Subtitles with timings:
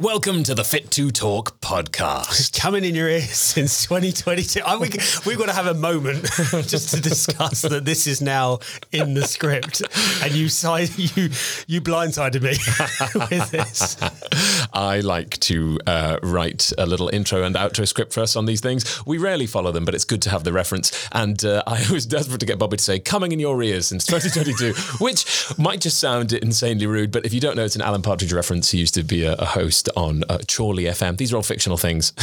[0.00, 2.56] Welcome to the Fit to Talk podcast.
[2.56, 4.60] Coming in your ears since 2022.
[4.64, 4.90] I, we,
[5.26, 6.22] we've got to have a moment
[6.68, 8.60] just to discuss that this is now
[8.92, 9.82] in the script,
[10.22, 11.30] and you side, you
[11.66, 12.50] you blindsided me
[13.28, 13.96] with this.
[14.72, 18.60] I like to uh, write a little intro and outro script for us on these
[18.60, 19.04] things.
[19.04, 21.08] We rarely follow them, but it's good to have the reference.
[21.10, 24.06] And uh, I was desperate to get Bobby to say "coming in your ears" since
[24.06, 28.02] 2022, which might just sound insanely rude, but if you don't know, it's an Alan
[28.02, 28.70] Partridge reference.
[28.70, 31.16] He used to be a, a host on uh, Chorley FM.
[31.16, 32.12] These are all fictional things.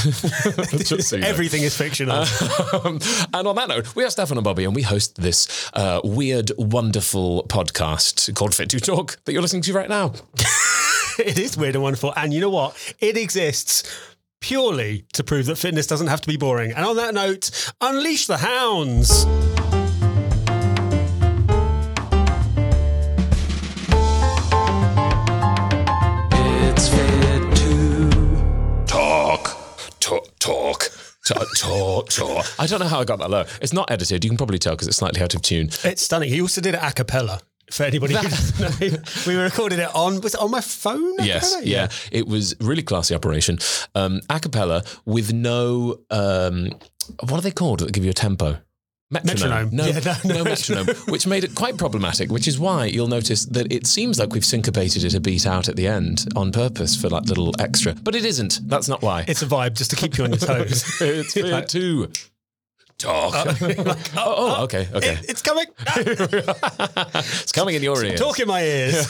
[0.85, 1.27] So you know.
[1.27, 2.25] Everything is fictional.
[2.73, 2.99] Um,
[3.33, 6.51] and on that note, we are Steffan and Bobby, and we host this uh, weird,
[6.57, 10.13] wonderful podcast called Fit to Talk that you're listening to right now.
[11.19, 12.13] it is weird and wonderful.
[12.15, 12.75] And you know what?
[12.99, 13.83] It exists
[14.41, 16.71] purely to prove that fitness doesn't have to be boring.
[16.71, 19.25] And on that note, unleash the hounds.
[31.55, 32.09] Talk, talk,
[32.43, 32.45] talk.
[32.59, 33.45] I don't know how I got that low.
[33.61, 34.23] It's not edited.
[34.23, 35.69] You can probably tell because it's slightly out of tune.
[35.83, 36.29] It's stunning.
[36.29, 37.39] He also did it a cappella.
[37.71, 41.19] For anybody who doesn't know, we recorded it on was it on my phone?
[41.19, 41.65] a Yes, cappella?
[41.67, 41.87] yeah.
[42.11, 43.57] It was really classy operation.
[43.95, 46.69] Um, a cappella with no, um,
[47.21, 48.59] what are they called that give you a tempo?
[49.23, 49.69] Metronome.
[49.71, 50.43] No, Yeah, no, no, no.
[50.43, 54.33] metronome, which made it quite problematic, which is why you'll notice that it seems like
[54.33, 57.93] we've syncopated it a beat out at the end on purpose for like little extra.
[57.93, 58.59] But it isn't.
[58.67, 59.25] That's not why.
[59.27, 60.83] It's a vibe just to keep you on your toes.
[61.01, 62.09] it's fit Like- to
[62.97, 63.33] talk.
[63.35, 65.13] Uh, uh, oh, oh, uh, okay, okay.
[65.13, 65.65] It- it's coming.
[65.87, 65.99] Ah.
[67.15, 68.19] it's coming in your ears.
[68.19, 69.07] Talk in my ears.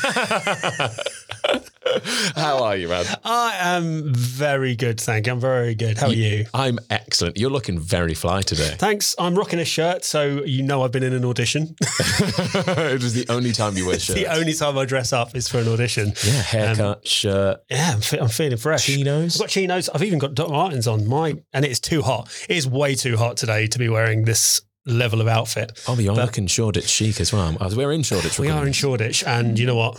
[2.35, 3.05] How are you, man?
[3.23, 5.33] I am very good, thank you.
[5.33, 5.97] I'm very good.
[5.97, 6.45] How are you?
[6.53, 7.37] I'm excellent.
[7.37, 8.75] You're looking very fly today.
[8.77, 9.15] Thanks.
[9.19, 11.75] I'm rocking a shirt, so you know I've been in an audition.
[11.81, 14.19] it was the only time you wear shirts.
[14.19, 16.13] the only time I dress up is for an audition.
[16.23, 18.85] Yeah, haircut, um, shirt, Yeah, I'm, fe- I'm feeling fresh.
[18.85, 19.35] chinos.
[19.35, 19.89] I've got chinos.
[19.89, 22.29] I've even got Doc Martens on my, and it's too hot.
[22.49, 25.81] It is way too hot today to be wearing this level of outfit.
[25.87, 27.57] Oh, you're But- looking Shoreditch chic as well.
[27.75, 28.37] We're in Shoreditch.
[28.39, 29.95] We are in Shoreditch, and you know what?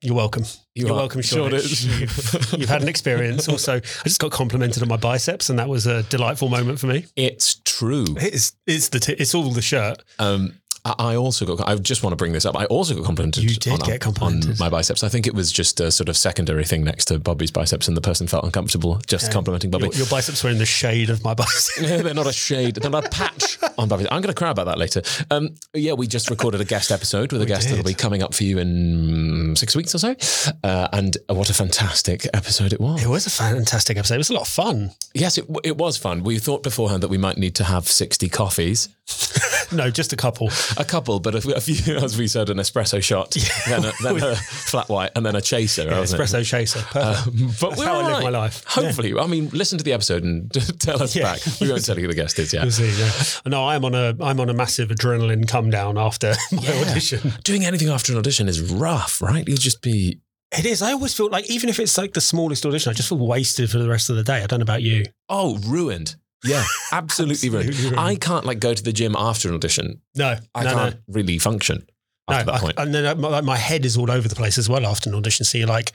[0.00, 0.44] You're welcome.
[0.74, 1.64] You You are welcome, Shoreditch.
[1.66, 2.00] Shoreditch.
[2.00, 3.48] You've, you've had an experience.
[3.48, 6.86] Also, I just got complimented on my biceps, and that was a delightful moment for
[6.86, 7.06] me.
[7.16, 8.06] It's true.
[8.18, 10.02] It's it's the t- it's all the shirt.
[10.18, 10.54] Um,
[10.98, 11.68] I also got.
[11.68, 12.56] I just want to bring this up.
[12.56, 13.42] I also got complimented.
[13.42, 14.52] You did on, get complimented.
[14.52, 15.02] on my biceps.
[15.02, 17.96] I think it was just a sort of secondary thing next to Bobby's biceps, and
[17.96, 19.86] the person felt uncomfortable just complimenting Bobby.
[19.86, 21.80] Your, your biceps were in the shade of my biceps.
[21.80, 24.06] they're not a shade, they're not a patch on Bobby.
[24.10, 25.02] I'm going to cry about that later.
[25.30, 28.34] Um, yeah, we just recorded a guest episode with a guest that'll be coming up
[28.34, 30.14] for you in six weeks or so.
[30.62, 33.02] Uh, and what a fantastic episode it was.
[33.02, 34.14] It was a fantastic episode.
[34.14, 34.92] It was a lot of fun.
[35.14, 36.22] Yes, it, it was fun.
[36.22, 38.88] We thought beforehand that we might need to have 60 coffees,
[39.72, 40.50] No, just a couple.
[40.78, 43.36] a couple, but a, a few, as we said, an espresso shot,
[43.68, 45.82] then, a, then a flat white, and then a chaser.
[45.88, 45.92] it?
[45.92, 46.80] Espresso chaser.
[46.80, 47.26] Perfect.
[47.26, 48.64] Um, but That's we're how I live my life.
[48.66, 50.50] Hopefully, I mean, listen to the episode and
[50.80, 51.24] tell us Yeah.
[51.24, 51.40] back.
[51.60, 52.70] We won't tell you who the guest is yet.
[52.72, 53.10] See, yeah.
[53.46, 56.80] No, I'm on a I'm on a massive adrenaline come down after my Yeah.
[56.90, 57.32] audition.
[57.44, 59.46] Doing anything after an audition is rough, right?
[59.46, 60.20] You'll just be
[60.56, 60.80] It is.
[60.82, 63.70] I always feel like even if it's like the smallest audition, I just feel wasted
[63.70, 64.42] for the rest of the day.
[64.42, 65.04] I don't know about you.
[65.28, 66.16] Oh, ruined.
[66.44, 67.48] Yeah, absolutely.
[67.48, 67.98] Absolutely ruined.
[68.00, 70.00] I can't like go to the gym after an audition.
[70.14, 71.86] No, I no, can't really function
[72.28, 72.34] no.
[72.36, 72.74] after no that I- point.
[72.78, 75.16] and then uh, my, my head is all over the place as well after an
[75.16, 75.44] audition.
[75.44, 75.92] So you're like,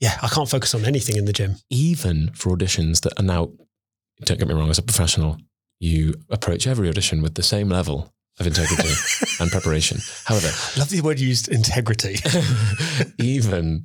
[0.00, 1.56] yeah, I can't focus on anything in the gym.
[1.70, 3.50] Even for auditions that are now,
[4.24, 5.38] don't get me wrong, as a professional,
[5.78, 8.88] you approach every audition with the same level of integrity
[9.40, 9.98] and preparation.
[10.24, 10.48] However,
[10.78, 12.16] Love the word used, integrity.
[13.18, 13.84] even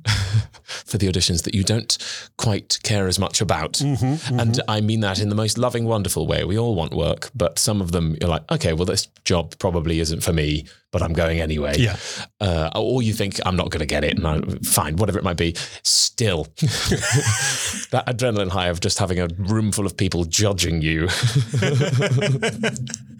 [0.64, 1.96] for the auditions that you don't
[2.36, 3.74] quite care as much about.
[3.74, 6.44] Mhm, And I mean that in the most loving, wonderful way.
[6.44, 10.00] We all want work, but some of them you're like, okay, well, this job probably
[10.00, 11.74] isn't for me, but I'm going anyway.
[11.78, 11.96] Yeah.
[12.40, 15.24] Uh, or you think I'm not going to get it, and I'm fine, whatever it
[15.24, 15.54] might be.
[15.82, 16.44] Still,
[17.90, 21.08] that adrenaline high of just having a room full of people judging you.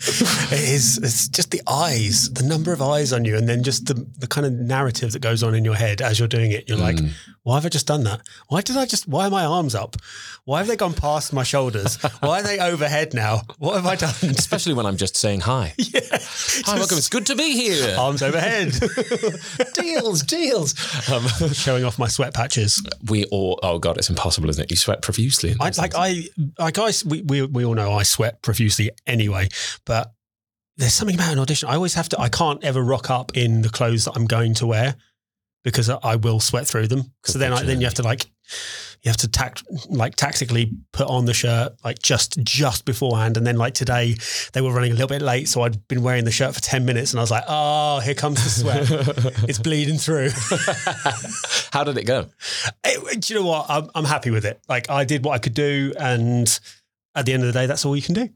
[0.05, 0.99] It is.
[0.99, 4.27] It's just the eyes, the number of eyes on you, and then just the, the
[4.27, 6.69] kind of narrative that goes on in your head as you're doing it.
[6.69, 6.99] You're like,
[7.44, 8.21] why have I just done that?
[8.49, 9.06] Why did I just?
[9.06, 9.97] Why are my arms up?
[10.45, 12.03] Why have they gone past my shoulders?
[12.21, 13.42] Why are they overhead now?
[13.59, 14.13] What have I done?
[14.36, 15.72] Especially when I'm just saying hi.
[15.78, 16.98] yeah, Hi, welcome.
[16.98, 17.61] It's good to be here.
[17.98, 18.72] Arms overhead,
[19.74, 20.74] deals, deals.
[21.10, 22.82] Um, showing off my sweat patches.
[23.09, 24.70] we all, oh God, it's impossible, isn't it?
[24.70, 25.54] You sweat profusely.
[25.60, 25.94] I like.
[25.94, 26.24] I
[26.59, 29.48] like I we, we we all know I sweat profusely anyway,
[29.84, 30.12] but
[30.76, 31.68] there's something about an audition.
[31.68, 32.20] I always have to.
[32.20, 34.97] I can't ever rock up in the clothes that I'm going to wear
[35.64, 37.12] because I- will sweat through them.
[37.24, 38.26] So then I, then you have to like
[39.03, 43.36] you have to tact like tactically put on the shirt like just just beforehand.
[43.36, 44.16] And then like today
[44.53, 46.84] they were running a little bit late, so I'd been wearing the shirt for ten
[46.84, 49.42] minutes, and I was like, oh, here comes the sweat.
[49.48, 50.30] it's bleeding through.
[51.72, 52.26] How did it go?
[52.84, 53.66] It- do you know what?
[53.68, 54.60] I'm, I'm happy with it.
[54.68, 56.47] Like I did what I could do, and
[57.15, 58.28] at the end of the day, that's all you can do.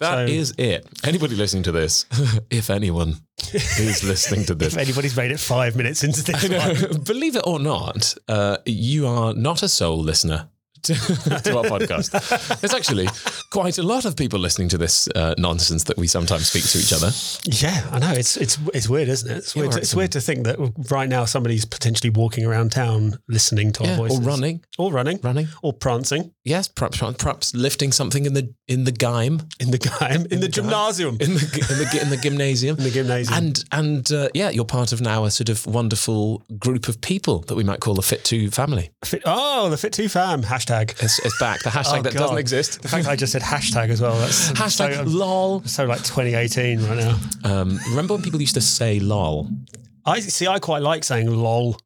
[0.00, 0.86] That So- is it.
[1.04, 2.06] Anybody listening to this,
[2.50, 3.16] if anyone
[3.52, 7.42] is listening to this, If anybody's made it five minutes into this, one, Believe it
[7.46, 10.48] or not, uh, you are not a sole listener
[10.84, 10.94] to,
[11.44, 12.60] to our podcast.
[12.60, 13.08] There's actually
[13.50, 16.78] quite a lot of people listening to this uh, nonsense that we sometimes speak to
[16.78, 17.10] each other.
[17.44, 19.36] yeah, I know it's it's it's weird, isn't it?
[19.38, 19.72] It's weird.
[19.72, 20.56] To, it's weird to think that
[20.90, 24.92] right now somebody's potentially walking around town listening to our Yeah, voices, or running, or
[24.92, 25.48] running, running.
[25.62, 30.22] or prancing Yes, perhaps, perhaps lifting something in the in the gym, in the game
[30.22, 30.50] in, the, the game.
[30.50, 32.76] gymnasium, in the in the in the gymnasium.
[32.78, 33.38] in the gymnasium.
[33.38, 37.40] And and uh, yeah, you're part of now a sort of wonderful group of people
[37.48, 38.90] that we might call the Fit Two family.
[39.04, 40.73] Fit, oh, the Fit Two Fam hashtag.
[40.82, 41.62] It's, it's back.
[41.62, 42.18] The hashtag Oh, that God.
[42.20, 42.82] doesn't exist.
[42.82, 44.16] The fact that I just said hashtag as well.
[44.18, 45.62] That's Hashtag so, lol.
[45.64, 47.18] so like 2018 right now.
[47.44, 49.48] Um, remember when people used to say lol?
[50.04, 50.46] I see.
[50.46, 51.76] I quite like saying lol.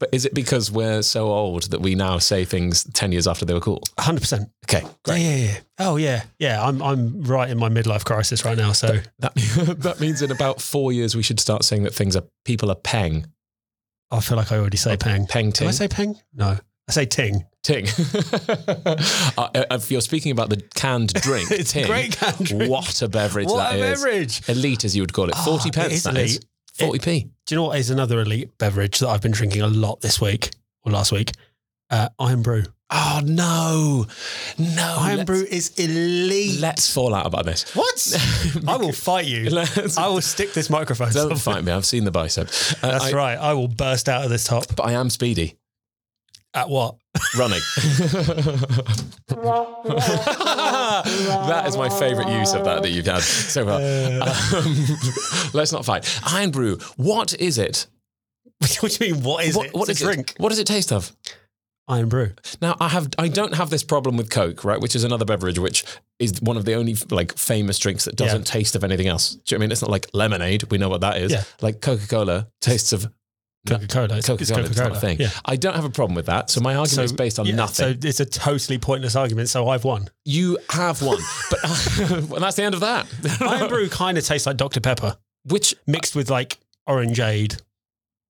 [0.00, 3.44] But is it because we're so old that we now say things 10 years after
[3.44, 3.80] they were cool?
[3.96, 4.20] 100.
[4.20, 5.20] percent Okay, great.
[5.20, 5.56] yeah, yeah.
[5.78, 6.62] Oh yeah, yeah.
[6.66, 8.72] I'm I'm right in my midlife crisis right now.
[8.72, 9.34] So That,
[9.78, 12.74] that means in about four years, we should start saying that things are, people are
[12.76, 13.26] peng.
[14.10, 15.26] I feel like I already say peng.
[15.26, 15.68] Peng Do ting.
[15.68, 16.16] I say peng?
[16.34, 17.44] No, I say ting.
[17.62, 17.86] ting.
[19.38, 22.70] uh, if you're speaking about the canned drink, It's ting, great canned drink.
[22.70, 24.02] What a beverage What that a is.
[24.02, 24.48] beverage!
[24.48, 25.34] Elite, as you would call it.
[25.36, 26.40] Ah, 40 it pence, is that is.
[26.78, 27.00] elite.
[27.02, 27.30] 40p.
[27.46, 30.20] Do you know what is another elite beverage that I've been drinking a lot this
[30.20, 30.50] week
[30.84, 31.32] or last week?
[31.90, 32.64] Uh, Irn-Bru.
[32.90, 34.06] Oh, no.
[34.58, 34.96] No.
[35.00, 36.60] Iron let's, Brew is elite.
[36.60, 37.74] Let's fall out about this.
[37.74, 38.16] what?
[38.68, 39.48] I will fight you.
[39.50, 41.12] Let's- I will stick this microphone.
[41.12, 41.72] Don't fight me.
[41.72, 42.48] I've seen the bicep.
[42.82, 43.38] Uh, That's I- right.
[43.38, 44.66] I will burst out of this top.
[44.76, 45.56] But I am speedy.
[46.54, 46.96] At what?
[47.36, 47.60] Running.
[51.46, 53.80] that is my favourite use of that that you've had so far.
[53.80, 54.20] Um,
[55.52, 56.08] let's not fight.
[56.32, 56.78] Irn-Bru.
[56.96, 57.88] What is it?
[58.80, 59.24] what do you mean?
[59.24, 59.74] What is what, it?
[59.74, 60.34] what it's is a it?
[60.38, 61.10] What does it taste of?
[61.90, 62.30] Irn-Bru.
[62.62, 64.80] Now I have I don't have this problem with Coke, right?
[64.80, 65.84] Which is another beverage which
[66.18, 69.30] is one of the only like famous drinks that doesn't taste of anything else.
[69.34, 69.72] Do you know what I mean?
[69.72, 70.70] It's not like lemonade.
[70.70, 71.32] We know what that is.
[71.32, 71.42] Yeah.
[71.60, 73.12] Like Coca Cola tastes of
[73.66, 74.16] Coca Cola.
[74.16, 74.60] It's, Coca Cola.
[74.64, 75.18] It's not a thing.
[75.20, 75.30] Yeah.
[75.44, 76.50] I don't have a problem with that.
[76.50, 78.00] So my argument is based on yeah, nothing.
[78.00, 79.48] So it's a totally pointless argument.
[79.48, 80.08] So I've won.
[80.24, 81.18] you have won.
[81.50, 81.60] but
[82.10, 83.06] and that's the end of that.
[83.40, 86.58] Irn-Bru kind of tastes like Dr Pepper Which mixed with like
[86.88, 87.60] orangeade,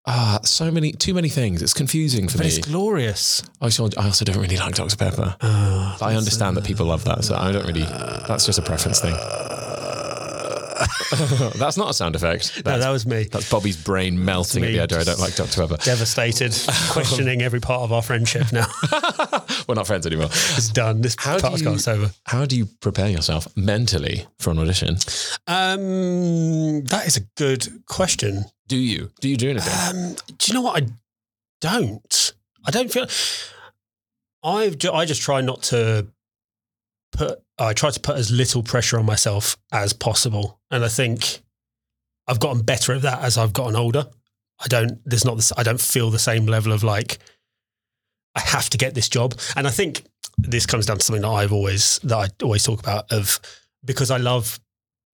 [0.06, 1.62] ah, so many too many things.
[1.62, 2.52] It's confusing for but me.
[2.52, 3.42] it's glorious.
[3.60, 5.36] I also, I also don't really like Dr Pepper.
[5.40, 7.82] Uh, I understand that people love that, so I don't really.
[7.82, 9.14] That's just a preference thing.
[11.56, 12.64] that's not a sound effect.
[12.64, 13.24] no, that was me.
[13.24, 15.76] that's Bobby's brain melting at the idea I don't like Dr Pepper.
[15.82, 16.52] Devastated,
[16.90, 18.66] questioning every part of our friendship now.
[19.68, 20.26] We're not friends anymore.
[20.30, 21.00] It's done.
[21.00, 22.10] This How podcast's you- over.
[22.24, 24.96] How do you prepare yourself mentally for an audition?
[25.46, 28.44] Um, that is a good question.
[28.66, 29.10] Do you?
[29.20, 29.96] Do you do anything?
[29.96, 30.82] Um, do you know what?
[30.82, 30.86] I
[31.60, 32.32] don't.
[32.66, 33.06] I don't feel.
[34.42, 36.08] I've ju- I just try not to
[37.12, 37.43] put.
[37.58, 41.40] I try to put as little pressure on myself as possible, and I think
[42.26, 44.06] I've gotten better at that as I've gotten older.
[44.60, 44.98] I don't.
[45.04, 45.36] There's not.
[45.36, 47.18] This, I don't feel the same level of like.
[48.34, 50.02] I have to get this job, and I think
[50.38, 53.38] this comes down to something that I've always that I always talk about of
[53.84, 54.58] because I love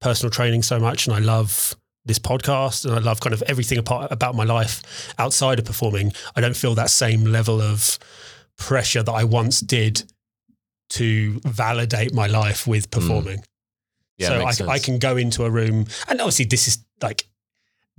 [0.01, 3.79] personal training so much, and I love this podcast and I love kind of everything
[3.79, 7.99] about my life outside of performing, I don't feel that same level of
[8.57, 10.11] pressure that I once did
[10.91, 13.39] to validate my life with performing.
[13.39, 13.45] Mm.
[14.19, 17.27] Yeah, so I, I can go into a room, and obviously this is like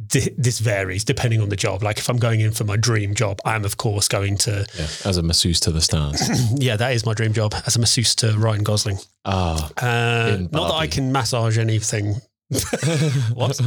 [0.10, 1.82] thi- this varies depending on the job.
[1.82, 4.66] Like if I'm going in for my dream job, I am of course going to
[4.78, 6.22] Yeah, as a masseuse to the stars.
[6.62, 9.00] yeah, that is my dream job as a masseuse to Ryan Gosling.
[9.26, 12.22] Ah, Uh, not that I can massage anything.
[13.34, 13.60] what?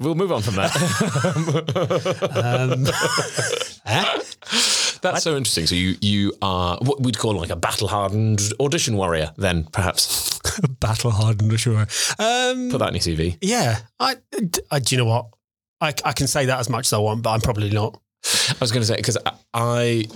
[0.00, 0.72] we'll move on from that.
[2.32, 2.86] Um,
[3.86, 4.04] eh?
[5.02, 5.66] That's so interesting.
[5.66, 9.32] So you you are what we'd call like a battle hardened audition warrior.
[9.36, 10.38] Then perhaps
[10.80, 11.86] Battle hardened, sure.
[12.18, 13.38] Um, put that in your CV.
[13.40, 14.16] Yeah, I,
[14.70, 14.78] I.
[14.80, 15.26] Do you know what?
[15.80, 18.00] I, I can say that as much as I want, but I'm probably not.
[18.24, 19.18] I was going to say because
[19.54, 20.06] I.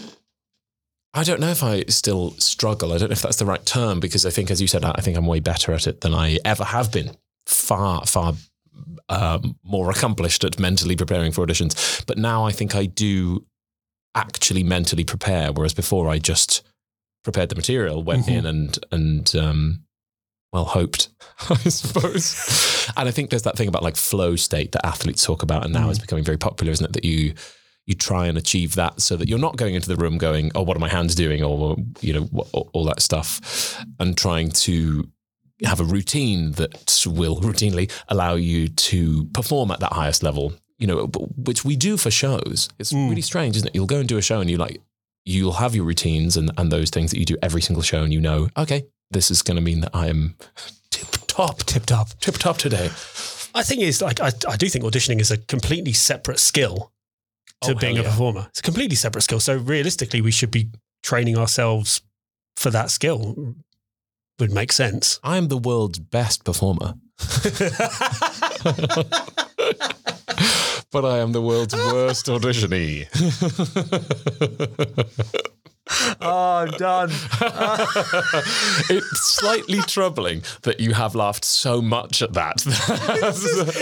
[1.15, 2.93] I don't know if I still struggle.
[2.93, 5.03] I don't know if that's the right term because I think, as you said, I
[5.03, 7.11] think I'm way better at it than I ever have been.
[7.45, 8.33] Far, far
[9.11, 12.03] um, more accomplished at mentally preparing for auditions.
[12.07, 13.45] But now I think I do
[14.15, 16.63] actually mentally prepare, whereas before I just
[17.25, 18.37] prepared the material, went Mhm.
[18.39, 19.85] in and and um,
[20.53, 21.09] well hoped,
[21.51, 22.89] I suppose.
[22.97, 25.73] and I think there's that thing about like flow state that athletes talk about, and
[25.73, 25.91] now Mm.
[25.91, 26.93] it's becoming very popular, isn't it?
[26.93, 27.35] That you
[27.87, 30.63] you try and achieve that so that you're not going into the room going, "Oh,
[30.63, 35.09] what are my hands doing?" or you know, wh- all that stuff, and trying to
[35.65, 40.53] have a routine that will routinely allow you to perform at that highest level.
[40.83, 42.69] You know, which we do for shows.
[42.81, 43.09] It's Mm.
[43.11, 43.75] really strange, isn't it?
[43.75, 44.81] You'll go and do a show, and you like
[45.25, 48.13] you'll have your routines and and those things that you do every single show, and
[48.13, 50.35] you know, okay, this is going to mean that I am
[50.91, 52.09] tip top, Tip top.
[52.21, 52.91] tip top today.
[53.55, 56.91] I think it's like I, I do think auditioning is a completely separate skill
[57.63, 58.13] to Oh, being hell a yeah.
[58.13, 58.47] performer.
[58.51, 59.39] It's a completely separate skill.
[59.41, 60.71] So realistically, we should be
[61.05, 62.03] training ourselves
[62.57, 63.55] for that skill.
[64.41, 65.21] Would make sense.
[65.23, 66.95] I am the world's best performer,
[70.93, 73.09] but I am the world's worst auditionee.
[76.21, 77.11] oh, I'm done.
[78.91, 82.63] it's slightly troubling that you have laughed so much at that.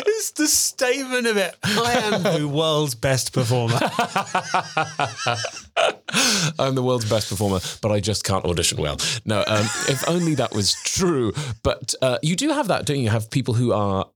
[0.07, 1.57] it's the statement of it.
[1.65, 3.75] I am the world's best performer.
[6.59, 8.97] I'm the world's best performer, but I just can't audition well.
[9.25, 11.33] No, um, if only that was true.
[11.63, 13.05] But uh, you do have that, don't you?
[13.05, 14.07] You have people who are,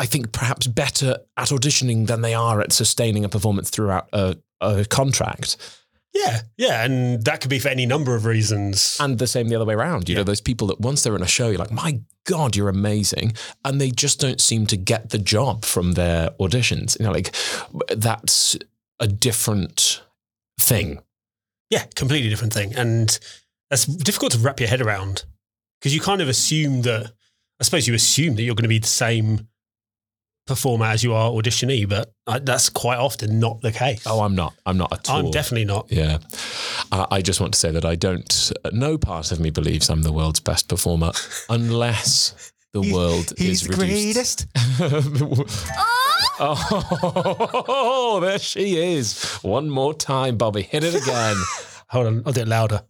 [0.00, 4.34] I think, perhaps better at auditioning than they are at sustaining a performance throughout a,
[4.62, 5.58] a contract.
[6.14, 8.96] Yeah, yeah, and that could be for any number of reasons.
[8.98, 10.08] And the same the other way around.
[10.08, 12.70] You know, those people that once they're in a show, you're like, my God, you're
[12.70, 13.34] amazing.
[13.62, 16.98] And they just don't seem to get the job from their auditions.
[16.98, 17.34] You know, like
[17.94, 18.56] that's
[19.00, 20.02] a different
[20.58, 21.00] thing.
[21.68, 22.74] Yeah, completely different thing.
[22.74, 23.18] And
[23.68, 25.26] that's difficult to wrap your head around
[25.78, 27.12] because you kind of assume that,
[27.60, 29.46] I suppose you assume that you're going to be the same
[30.50, 34.02] performer as you are auditionee, but uh, that's quite often not the case.
[34.04, 34.52] Oh, I'm not.
[34.66, 35.18] I'm not at all.
[35.18, 35.86] I'm definitely not.
[35.92, 36.18] Yeah.
[36.90, 40.02] Uh, I just want to say that I don't, no part of me believes I'm
[40.02, 41.12] the world's best performer
[41.48, 44.48] unless the world is reduced.
[46.40, 49.22] oh, there she is.
[49.42, 50.62] One more time, Bobby.
[50.62, 51.36] Hit it again.
[51.90, 52.82] Hold on, I'll do it louder.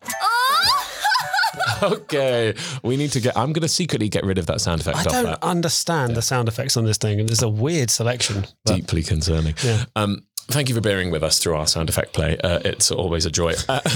[1.82, 2.54] Okay.
[2.82, 5.04] We need to get, I'm going to secretly get rid of that sound effect I
[5.04, 5.42] don't that.
[5.44, 7.20] understand the sound effects on this thing.
[7.20, 8.46] And there's a weird selection.
[8.64, 9.54] but- Deeply concerning.
[9.62, 9.84] Yeah.
[9.96, 12.37] Um, thank you for bearing with us through our sound effect play.
[12.38, 13.54] Uh, it's always a joy.
[13.68, 13.80] Uh,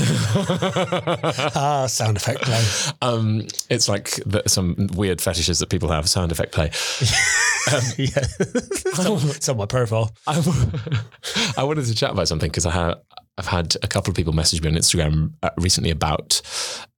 [1.55, 2.63] ah, sound effect play.
[3.03, 6.09] um, it's like the, some weird fetishes that people have.
[6.09, 6.67] Sound effect play.
[7.99, 8.25] yeah.
[8.39, 10.15] it's on my profile.
[10.27, 13.01] I wanted to chat about something because I have
[13.37, 16.41] I've had a couple of people message me on Instagram uh, recently about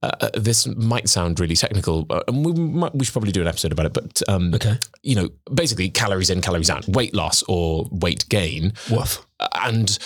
[0.02, 0.66] uh, uh, this.
[0.66, 3.86] Might sound really technical, uh, and we might, we should probably do an episode about
[3.86, 3.92] it.
[3.94, 4.78] But um, Okay.
[5.02, 9.26] you know, basically calories in, calories out, weight loss or weight gain, Woof.
[9.54, 9.98] and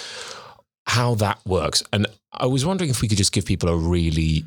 [0.86, 1.82] how that works.
[1.92, 4.44] And I was wondering if we could just give people a really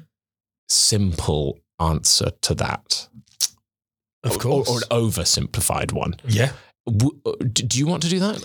[0.70, 3.08] simple answer to that,
[4.24, 4.70] Of or, course.
[4.70, 6.16] or an oversimplified one.
[6.28, 6.54] yeah.
[6.88, 7.20] W-
[7.52, 8.44] do you want to do that?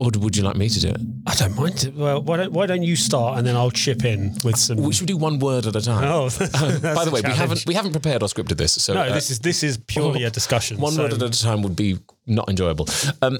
[0.00, 1.00] Or would you like me to do it?
[1.26, 1.92] I don't mind.
[1.96, 4.78] Well, why don't why don't you start and then I'll chip in with some.
[4.78, 6.04] We should do one word at a time.
[6.04, 6.24] oh,
[6.62, 9.14] Um, by the way, we haven't we haven't prepared or scripted this, so No, uh,
[9.14, 10.78] this is this is purely a discussion.
[10.78, 12.88] one so- word at a time would be not enjoyable.
[13.22, 13.38] Um,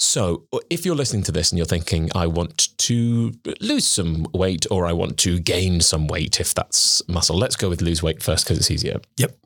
[0.00, 4.64] so, if you're listening to this and you're thinking, I want to lose some weight
[4.70, 8.22] or I want to gain some weight, if that's muscle, let's go with lose weight
[8.22, 9.00] first because it's easier.
[9.16, 9.36] Yep.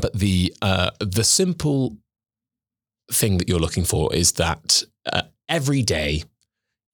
[0.00, 1.96] But the uh, the simple
[3.10, 4.84] thing that you're looking for is that
[5.48, 6.24] every day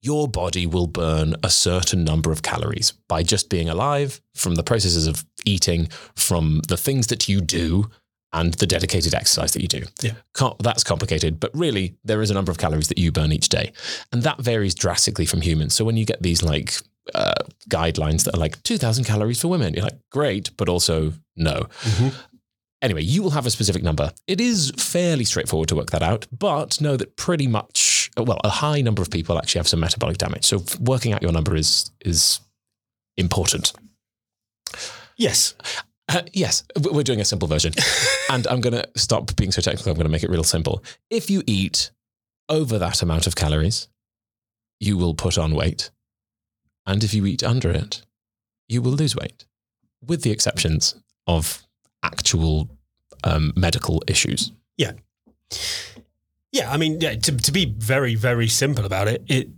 [0.01, 4.63] your body will burn a certain number of calories by just being alive from the
[4.63, 7.89] processes of eating, from the things that you do,
[8.33, 9.83] and the dedicated exercise that you do.
[10.01, 10.13] Yeah.
[10.59, 13.71] That's complicated, but really, there is a number of calories that you burn each day.
[14.11, 15.73] And that varies drastically from humans.
[15.73, 16.73] So when you get these like
[17.15, 17.35] uh,
[17.69, 21.67] guidelines that are like 2,000 calories for women, you're like, great, but also no.
[21.81, 22.13] Mhm.
[22.81, 24.11] Anyway, you will have a specific number.
[24.27, 28.49] It is fairly straightforward to work that out, but know that pretty much, well, a
[28.49, 30.45] high number of people actually have some metabolic damage.
[30.45, 32.39] So working out your number is is
[33.17, 33.73] important.
[35.17, 35.55] Yes.
[36.09, 37.73] Uh, yes, we're doing a simple version.
[38.29, 39.91] and I'm going to stop being so technical.
[39.91, 40.83] I'm going to make it real simple.
[41.09, 41.91] If you eat
[42.49, 43.87] over that amount of calories,
[44.79, 45.91] you will put on weight.
[46.85, 48.01] And if you eat under it,
[48.67, 49.45] you will lose weight,
[50.05, 51.63] with the exceptions of
[52.03, 52.69] actual
[53.23, 54.51] um, medical issues.
[54.77, 54.91] Yeah,
[56.71, 59.49] I mean, yeah, to, to be very, very simple about it, it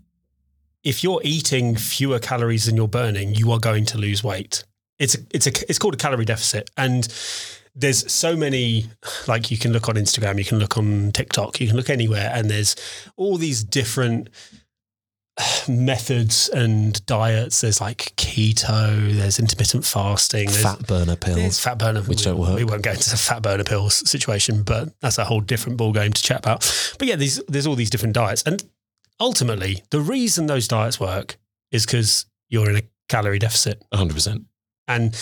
[0.84, 4.64] if you're eating fewer calories than you're burning, you are going to lose weight.
[4.98, 7.08] It's a, it's a it's called a calorie deficit, and
[7.76, 8.86] there's so many
[9.28, 12.32] like you can look on Instagram, you can look on TikTok, you can look anywhere,
[12.34, 12.76] and there's
[13.18, 14.30] all these different
[15.68, 17.62] methods and diets.
[17.62, 21.60] There's like keto, there's intermittent fasting, there's Fat burner pills.
[21.60, 22.56] fat burner, which we, don't work.
[22.56, 25.92] We won't go into the fat burner pills situation, but that's a whole different ball
[25.94, 26.60] game to chat about.
[27.00, 28.64] But yeah, these, there's all these different diets, and
[29.20, 31.38] ultimately, the reason those diets work
[31.72, 33.84] is because you're in a calorie deficit.
[33.94, 34.46] 100%.
[34.88, 35.14] and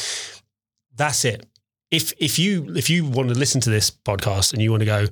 [0.95, 1.45] that's it.
[1.89, 4.85] If if you if you want to listen to this podcast and you want to
[4.85, 5.05] go,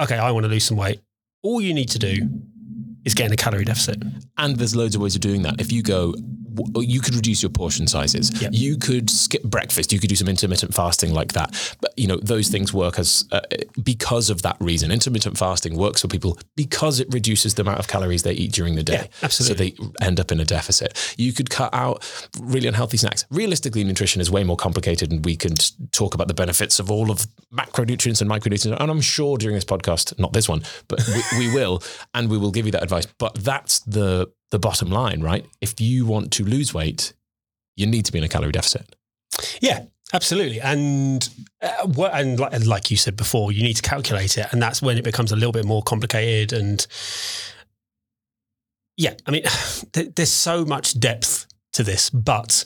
[0.00, 1.00] okay, I want to lose some weight,
[1.42, 2.28] all you need to do
[3.04, 4.02] is getting a calorie deficit.
[4.38, 5.60] And there's loads of ways of doing that.
[5.60, 6.14] If you go,
[6.76, 8.30] you could reduce your portion sizes.
[8.40, 8.50] Yep.
[8.52, 9.92] You could skip breakfast.
[9.92, 11.76] You could do some intermittent fasting like that.
[11.80, 13.40] But you know those things work as uh,
[13.82, 14.90] because of that reason.
[14.90, 18.74] Intermittent fasting works for people because it reduces the amount of calories they eat during
[18.74, 18.94] the day.
[18.94, 19.74] Yeah, absolutely.
[19.76, 21.14] So they end up in a deficit.
[21.16, 22.04] You could cut out
[22.40, 23.24] really unhealthy snacks.
[23.30, 27.10] Realistically, nutrition is way more complicated, and we could talk about the benefits of all
[27.10, 28.76] of macronutrients and micronutrients.
[28.78, 31.82] And I'm sure during this podcast, not this one, but we, we will,
[32.14, 33.06] and we will give you that advice.
[33.18, 35.44] But that's the the bottom line, right?
[35.60, 37.12] If you want to lose weight,
[37.76, 38.96] you need to be in a calorie deficit.
[39.60, 40.60] Yeah, absolutely.
[40.60, 41.26] And
[41.62, 44.82] uh, what, and like, like you said before, you need to calculate it, and that's
[44.82, 46.52] when it becomes a little bit more complicated.
[46.52, 46.84] And
[48.96, 49.44] yeah, I mean,
[49.92, 52.64] there- there's so much depth to this, but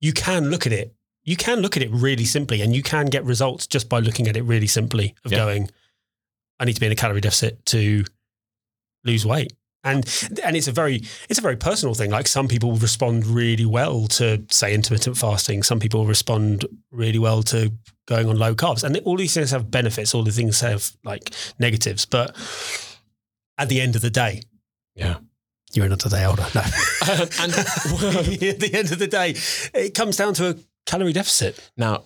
[0.00, 0.94] you can look at it.
[1.24, 4.28] You can look at it really simply, and you can get results just by looking
[4.28, 5.14] at it really simply.
[5.24, 5.38] Of Yeah.
[5.38, 5.70] going,
[6.60, 8.04] I need to be in a calorie deficit to
[9.04, 9.52] lose weight.
[9.86, 10.04] And
[10.44, 10.96] and it's a very
[11.30, 12.10] it's a very personal thing.
[12.10, 15.62] Like some people respond really well to say intermittent fasting.
[15.62, 17.72] Some people respond really well to
[18.06, 18.82] going on low carbs.
[18.84, 20.14] And all these things have benefits.
[20.14, 22.04] All the things have like negatives.
[22.04, 22.36] But
[23.58, 24.42] at the end of the day,
[24.94, 25.18] Yeah.
[25.72, 26.46] you're another day older.
[26.54, 26.60] No.
[27.40, 29.34] and at the end of the day,
[29.72, 31.58] it comes down to a calorie deficit.
[31.76, 32.04] Now,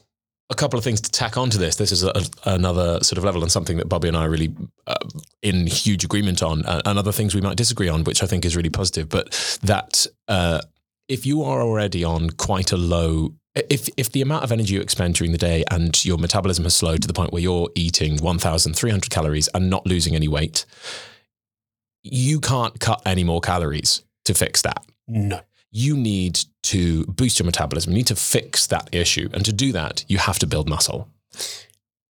[0.50, 1.76] a couple of things to tack onto this.
[1.76, 2.12] This is a,
[2.44, 4.52] another sort of level and something that Bobby and I are really
[4.86, 4.96] uh,
[5.42, 8.44] in huge agreement on, uh, and other things we might disagree on, which I think
[8.44, 9.08] is really positive.
[9.08, 10.60] But that uh,
[11.08, 14.80] if you are already on quite a low, if if the amount of energy you
[14.80, 18.18] expend during the day and your metabolism has slowed to the point where you're eating
[18.18, 20.66] 1,300 calories and not losing any weight,
[22.02, 25.40] you can't cut any more calories to fix that No.
[25.70, 27.92] you need to boost your metabolism.
[27.92, 29.28] You need to fix that issue.
[29.32, 31.08] And to do that, you have to build muscle.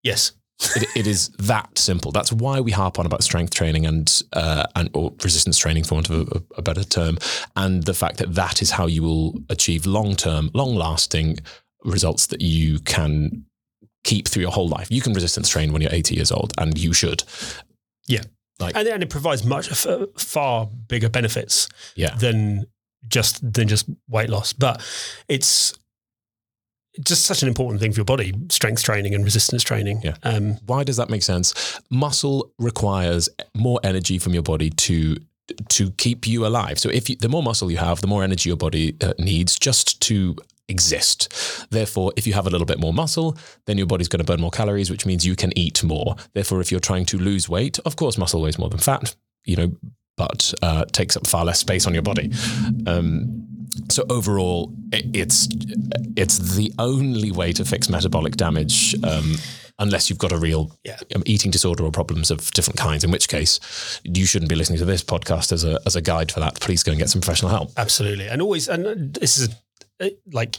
[0.03, 0.33] Yes.
[0.75, 2.11] It, it is that simple.
[2.11, 5.95] That's why we harp on about strength training and uh, and or resistance training, for
[5.95, 7.17] want of a, a better term,
[7.55, 11.39] and the fact that that is how you will achieve long term, long lasting
[11.83, 13.43] results that you can
[14.03, 14.91] keep through your whole life.
[14.91, 17.23] You can resistance train when you're 80 years old, and you should.
[18.07, 18.21] Yeah.
[18.59, 22.13] Like- and, and it provides much f- far bigger benefits Yeah.
[22.15, 22.67] than
[23.07, 24.53] just than just weight loss.
[24.53, 24.81] But
[25.27, 25.73] it's
[26.99, 30.01] just such an important thing for your body: strength training and resistance training.
[30.03, 30.15] Yeah.
[30.23, 31.79] Um, Why does that make sense?
[31.89, 35.15] Muscle requires more energy from your body to
[35.69, 36.79] to keep you alive.
[36.79, 39.57] So if you, the more muscle you have, the more energy your body uh, needs
[39.57, 40.35] just to
[40.67, 41.67] exist.
[41.69, 44.41] Therefore, if you have a little bit more muscle, then your body's going to burn
[44.41, 46.15] more calories, which means you can eat more.
[46.33, 49.55] Therefore, if you're trying to lose weight, of course, muscle weighs more than fat, you
[49.55, 49.71] know,
[50.17, 52.31] but uh, takes up far less space on your body.
[52.87, 53.47] Um,
[53.89, 55.47] so overall, it, it's
[56.17, 59.35] it's the only way to fix metabolic damage, um,
[59.79, 60.97] unless you've got a real Yeah.
[61.15, 63.03] um, eating disorder or problems of different kinds.
[63.03, 63.59] In which case,
[64.03, 66.59] you shouldn't be listening to this podcast as a as a guide for that.
[66.59, 67.71] Please go and get some professional help.
[67.77, 69.49] absolutely, and always, and this is
[70.01, 70.57] a, like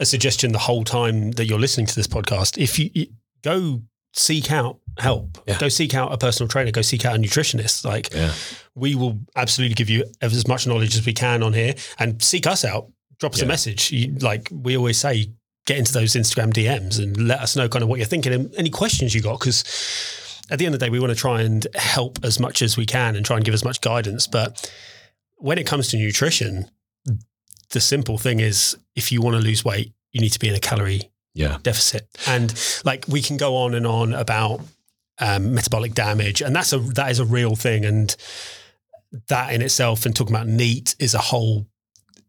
[0.00, 2.56] a suggestion the whole time that you're listening to this podcast.
[2.56, 3.06] If you, you
[3.42, 3.82] go
[4.16, 5.58] seek out help, Yeah.
[5.58, 7.84] go seek out a personal trainer, go seek out a nutritionist.
[7.84, 8.32] Like Yeah,
[8.74, 12.46] we will absolutely give you as much knowledge as we can on here and seek
[12.46, 12.90] us out.
[13.18, 13.92] Drop us a message.
[13.92, 15.32] You, like we always say,
[15.66, 18.54] get into those Instagram DMs and let us know kind of what you're thinking and
[18.56, 19.38] any questions you got.
[19.38, 19.64] Because
[20.50, 22.76] at the end of the day, we want to try and help as much as
[22.76, 24.26] we can and try and give as much guidance.
[24.26, 24.70] But
[25.36, 26.70] when it comes to nutrition,
[27.70, 30.54] the simple thing is if you want to lose weight, you need to be in
[30.54, 32.08] a calorie yeah, deficit.
[32.26, 32.52] And
[32.84, 34.60] like we can go on and on about
[35.20, 38.14] um, metabolic damage, and that's a that is a real thing, and
[39.28, 41.66] that in itself, and talking about NEAT is a whole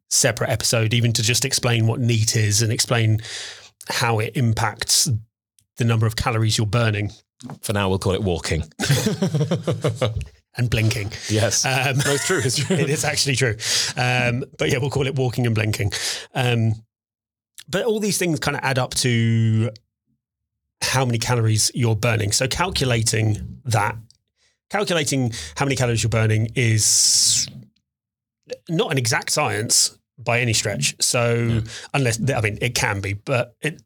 [0.09, 3.19] separate episode, even to just explain what NEAT is and explain
[3.89, 5.09] how it impacts
[5.77, 7.11] the number of calories you're burning
[7.61, 8.63] For now, we'll call it walking.
[10.57, 11.11] and blinking.
[11.29, 12.39] yes, Um, no, it's true.
[12.43, 12.75] It's true.
[12.75, 13.55] it is actually true.
[13.95, 15.91] Um, but yeah, we'll call it walking and blinking.
[16.33, 16.73] Um,
[17.67, 19.69] but all these things kind of add up to
[20.81, 22.31] how many calories you're burning.
[22.31, 23.97] So calculating that,
[24.69, 27.47] calculating how many calories you're burning is
[28.69, 30.95] not an exact science by any stretch.
[31.01, 31.61] So
[31.93, 33.81] unless, I mean, it can be, but it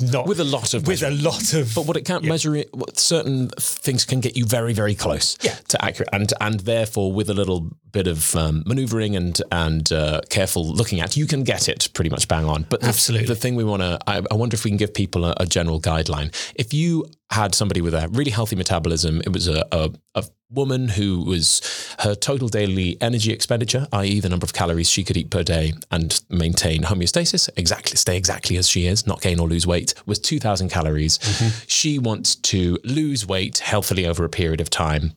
[0.00, 1.74] not With a lot of with a lot of.
[1.74, 2.30] But what it can't Yeah.
[2.30, 5.56] measure it, certain things can get you very, very close Yeah.
[5.68, 10.20] to accurate, and and therefore with a little bit of um, maneuvering and and uh,
[10.30, 12.64] careful looking at, you can get it pretty much bang on.
[12.68, 13.26] But the, Absolutely.
[13.26, 15.46] the thing we want to, I, I wonder if we can give people a, a
[15.46, 16.34] general guideline.
[16.54, 19.20] If you had somebody with a really healthy metabolism.
[19.20, 21.60] It was a, a, a woman who was
[22.00, 25.74] her total daily energy expenditure, i.e., the number of calories she could eat per day
[25.90, 30.18] and maintain homeostasis, exactly stay exactly as she is, not gain or lose weight, was
[30.18, 31.18] 2,000 calories.
[31.18, 31.64] Mm-hmm.
[31.66, 35.14] She wants to lose weight healthily over a period of time.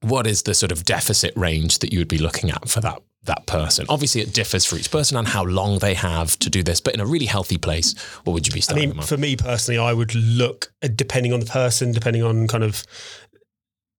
[0.00, 3.02] What is the sort of deficit range that you would be looking at for that
[3.24, 3.86] that person?
[3.88, 6.80] Obviously, it differs for each person and how long they have to do this.
[6.80, 8.90] But in a really healthy place, what would you be starting?
[8.90, 12.48] I mean, for me personally, I would look uh, depending on the person, depending on
[12.48, 12.84] kind of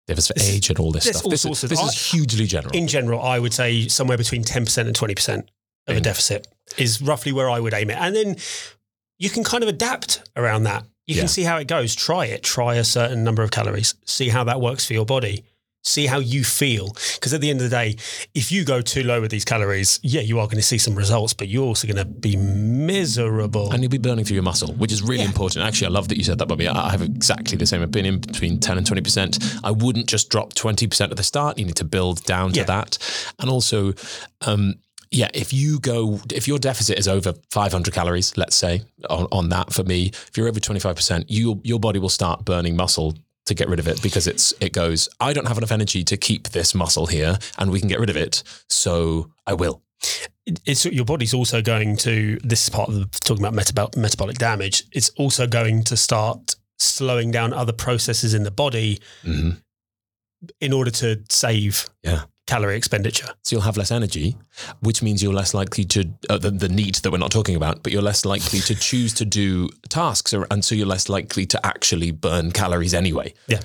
[0.09, 1.25] Differs for age and all this stuff.
[1.25, 2.75] all This, sorts is, of- this is hugely general.
[2.75, 5.45] in general, I would say somewhere between 10% and 20%
[5.87, 6.03] of a Mm.
[6.03, 7.97] deficit is roughly where I would aim it.
[8.01, 8.37] And then
[9.19, 10.85] you can kind of adapt around that.
[11.07, 11.23] You Yeah.
[11.23, 11.95] can see how it goes.
[11.95, 12.43] Try it.
[12.43, 13.95] Try a certain number of calories.
[14.05, 15.45] See how that works for your body.
[15.85, 16.95] See how you feel.
[17.15, 17.97] Because at the end of the day,
[18.35, 20.95] if you go too low with these calories, yeah, you are going to see some
[20.95, 23.73] results, but you're also going to be miserable.
[23.73, 25.65] and you'll be burning through your muscle, which is really important.
[25.65, 26.69] Actually, I love that you said that, Bobby.
[26.69, 29.61] I I have exactly the same opinion between 10 and 20%.
[29.65, 31.59] I wouldn't just drop 20% at the start.
[31.59, 32.65] You need to build down to Yeah.
[32.67, 32.99] that.
[33.39, 33.95] And also,
[34.43, 34.75] um,
[35.11, 39.49] yeah, if you go, if your deficit is over 500 calories, let's say on, on
[39.51, 43.15] that for me, if you're over 25%, you, your body will start burning muscle
[43.55, 46.17] to get rid of it because it's, it goes, I don't have enough energy to
[46.17, 48.43] keep this muscle here and we can get rid of it.
[48.69, 49.83] So I will.
[50.67, 54.37] it's your body's also going to this is part of the, talking about metabolic metabolic
[54.37, 59.63] damage it's also going to start slowing down other processes in the body Mhm.
[60.61, 62.25] in order to save Yeah.
[62.53, 64.37] Calorie expenditure So you'll have less energy,
[64.81, 67.83] which means you're less likely to uh, the, the NEAT that we're not talking about,
[67.83, 71.47] but you're less likely to choose to do tasks, or, and so you're less likely
[71.47, 73.33] to actually burn calories anyway.
[73.47, 73.61] yeah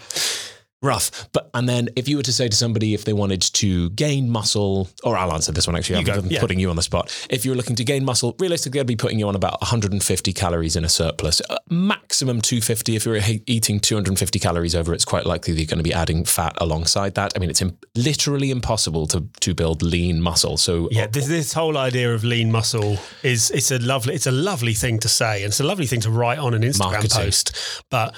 [0.84, 3.90] Rough, but and then if you were to say to somebody if they wanted to
[3.92, 6.40] gain muscle, or I'll answer this one actually, You than yeah.
[6.40, 7.12] putting you on the spot.
[7.32, 10.76] If you're looking to gain muscle, realistically, I'd be putting you on about 150 calories
[10.76, 12.96] in a surplus, uh, maximum 250.
[12.96, 16.24] If you're eating 250 calories over, it's quite likely that you're going to be adding
[16.26, 17.34] fat alongside that.
[17.36, 20.58] I mean, it's im- literally impossible to to build lean muscle.
[20.58, 24.32] So yeah this, this whole idea of lean muscle is it's a lovely it's a
[24.32, 27.22] lovely thing to say and it's a lovely thing to write on an instagram Marketing.
[27.24, 28.16] post but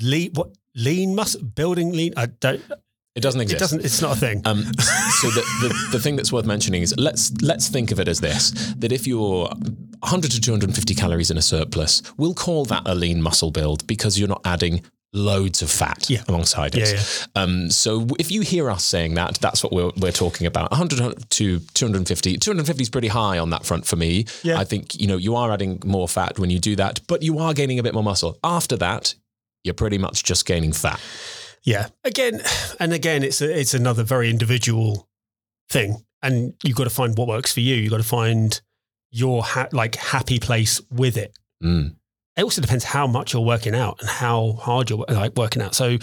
[0.00, 2.62] lean what lean muscle building lean i don't
[3.14, 3.56] it doesn't exist.
[3.56, 6.82] it doesn't it's not a thing Um, so the, the, the thing that's worth mentioning
[6.82, 11.30] is let's let's think of it as this: that if you're 100 to 250 calories
[11.30, 14.82] in a surplus, we'll call that a lean muscle build because you're not adding
[15.12, 16.24] loads of fat Yeah.
[16.26, 16.88] alongside it.
[16.92, 16.94] Yeah,
[17.36, 17.42] yeah.
[17.42, 20.72] Um, so if you hear us saying that, that's what we're, we're talking about.
[20.72, 22.38] 100 to 250.
[22.38, 24.24] 250 is pretty high on that front for me.
[24.42, 24.58] Yeah.
[24.58, 27.38] I think you know you are adding more fat when you do that, but you
[27.38, 28.36] are gaining a bit more muscle.
[28.42, 29.14] After that,
[29.64, 31.00] you're pretty much just gaining fat.
[31.64, 31.88] Yeah.
[32.04, 32.42] Again,
[32.78, 35.08] and again, it's a, it's another very individual
[35.70, 37.74] thing, and you've got to find what works for you.
[37.74, 38.60] You've got to find
[39.10, 41.36] your ha- like happy place with it.
[41.62, 41.96] Mm.
[42.36, 45.74] It also depends how much you're working out and how hard you're like working out.
[45.74, 45.98] So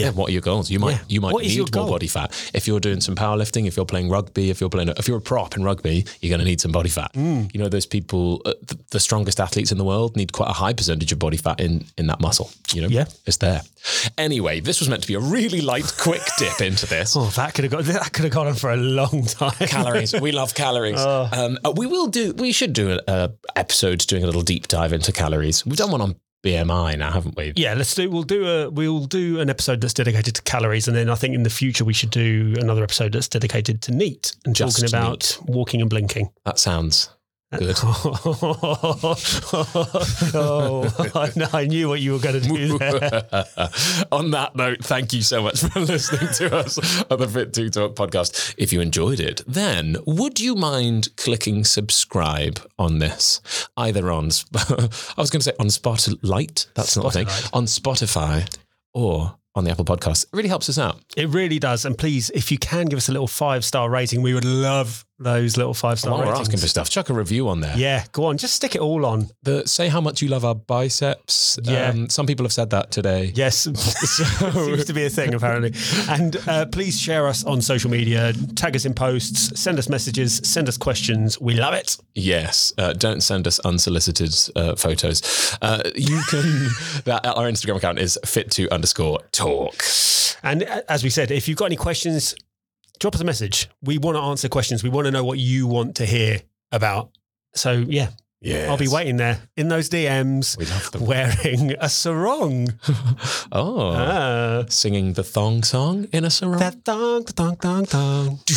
[0.00, 0.06] Yeah.
[0.06, 0.12] Yeah.
[0.12, 0.70] What are your goals?
[0.70, 0.98] You might Yeah.
[1.08, 2.32] you might What need more body fat.
[2.54, 5.20] If you're doing some powerlifting, if you're playing rugby, if you're playing if you're a
[5.20, 7.12] prop in rugby, you're going to need some body fat.
[7.14, 10.50] mm, You know those people, uh, th- the strongest athletes in the world need quite
[10.50, 12.50] a high percentage of body fat in in that muscle.
[12.72, 13.06] You know, Yeah.
[13.26, 13.62] it's there.
[14.18, 17.16] Anyway, this was meant to be a really light, quick dip into this.
[17.16, 19.52] oh, that could have got that could have gone on for a long time.
[19.68, 20.12] Calories.
[20.20, 20.98] We love calories.
[21.10, 21.28] Oh.
[21.32, 22.32] Um, uh, we will do.
[22.34, 25.64] We should do a, a episode doing a little deep dive into calories.
[25.66, 27.52] We've done one on BMI now, haven't we?
[27.56, 28.10] Yeah, let's do.
[28.10, 28.70] We'll do a.
[28.70, 31.84] We'll do an episode that's dedicated to calories, and then I think in the future
[31.84, 35.90] we should do another episode that's dedicated to NEAT and Just talking about walking and
[35.90, 36.30] blinking.
[36.44, 37.10] That sounds
[37.58, 37.76] good.
[40.34, 40.84] oh,
[41.14, 43.46] I, I knew what you were going to do there.
[44.12, 46.78] On that note, thank you so much for listening to us
[47.10, 48.54] on the Fit to Talk podcast.
[48.56, 53.40] If you enjoyed it, then would you mind clicking subscribe on this?
[53.76, 58.48] Either on, I was going to say on Spotlight, that's not a thing, on Spotify
[58.92, 60.24] or on the Apple podcast.
[60.24, 61.00] It really helps us out.
[61.16, 61.84] It really does.
[61.84, 65.04] And please, if you can give us a little five star rating, we would love
[65.20, 66.48] those little five star While we're ratings.
[66.48, 67.76] asking for stuff, chuck a review on there.
[67.76, 68.38] yeah, go on.
[68.38, 69.28] Just stick it all on.
[69.42, 71.58] The, say how much you love our biceps.
[71.62, 71.90] Yeah.
[71.90, 73.32] Um, some people have said that today.
[73.34, 75.74] Yes, seems to be a thing apparently.
[76.08, 80.40] And uh, please share us on social media, tag us in posts, send us messages,
[80.44, 81.40] send us questions.
[81.40, 81.96] We love it.
[82.14, 85.56] Yes, uh, don't send us unsolicited uh, photos.
[85.60, 86.40] Uh, you can.
[87.04, 89.74] that our Instagram account is fit to underscore talk.
[90.42, 92.34] And uh, as we said, if you've got any questions,
[93.00, 93.68] drop us a message.
[93.82, 94.82] We want to answer questions.
[94.84, 97.10] We want to know what you want to hear about.
[97.54, 98.10] So yeah,
[98.42, 98.70] Yes.
[98.70, 101.04] I'll be waiting there in those DMs We love them.
[101.04, 102.72] wearing a sarong.
[103.52, 104.64] Oh, Ah.
[104.70, 106.58] singing the thong song in a sarong.
[106.58, 108.40] That thong, thong, thong, thong.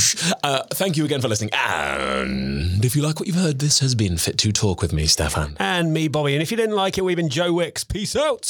[0.44, 1.50] Uh, thank you again for listening.
[1.54, 5.04] And if you like what you've heard, this has been Fit to Talk with me,
[5.06, 5.56] Steffan.
[5.60, 6.34] And me, Bobby.
[6.34, 7.84] And if you didn't like it, we've been Joe Wicks.
[7.84, 8.46] Peace out.